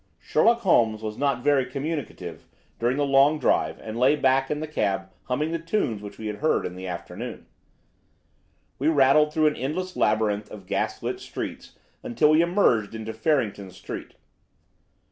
Sherlock 0.17 0.61
Holmes 0.61 1.03
was 1.03 1.15
not 1.15 1.43
very 1.43 1.63
communicative 1.63 2.47
during 2.79 2.97
the 2.97 3.05
long 3.05 3.37
drive 3.37 3.77
and 3.79 3.99
lay 3.99 4.15
back 4.15 4.49
in 4.49 4.59
the 4.59 4.65
cab 4.65 5.11
humming 5.25 5.51
the 5.51 5.59
tunes 5.59 6.01
which 6.01 6.15
he 6.17 6.25
had 6.25 6.37
heard 6.37 6.65
in 6.65 6.73
the 6.75 6.87
afternoon. 6.87 7.45
We 8.79 8.87
rattled 8.87 9.31
through 9.31 9.45
an 9.45 9.55
endless 9.55 9.95
labyrinth 9.95 10.49
of 10.49 10.65
gas 10.65 11.03
lit 11.03 11.19
streets 11.19 11.75
until 12.01 12.31
we 12.31 12.41
emerged 12.41 12.95
into 12.95 13.13
Farrington 13.13 13.69
Street. 13.69 14.15